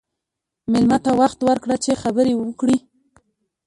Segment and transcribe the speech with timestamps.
[0.71, 2.77] مېلمه ته وخت ورکړه چې خبرې وکړي.